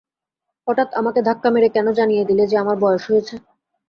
হঠাৎ 0.67 0.89
আমাকে 0.93 1.19
ধাক্কা 1.27 1.49
মেরে 1.51 1.69
কেন 1.75 1.87
জানিয়ে 1.99 2.27
দিলে 2.29 2.43
যে 2.47 2.55
আমার 2.57 2.77
বয়স 2.83 3.03
হয়েছে। 3.09 3.35